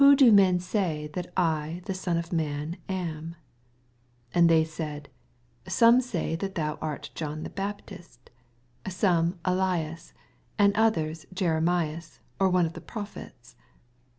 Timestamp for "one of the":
12.49-12.81